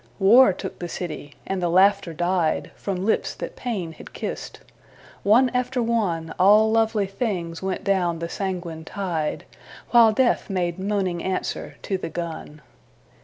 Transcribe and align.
War 0.17 0.51
took 0.51 0.79
the 0.79 0.89
city, 0.89 1.35
and 1.45 1.61
the 1.61 1.69
laughter 1.69 2.11
died 2.11 2.71
From 2.75 3.05
lips 3.05 3.35
that 3.35 3.55
pain 3.55 3.91
had 3.91 4.13
kissed. 4.13 4.61
One 5.21 5.51
after 5.53 5.79
one 5.79 6.33
All 6.39 6.71
lovely 6.71 7.05
things 7.05 7.61
went 7.61 7.83
down 7.83 8.17
the 8.17 8.27
sanguine 8.27 8.83
tide, 8.83 9.43
While 9.91 10.11
death 10.11 10.49
made 10.49 10.79
moaning 10.79 11.21
answer 11.23 11.75
to 11.83 11.99
the 11.99 12.09
gun. 12.09 12.61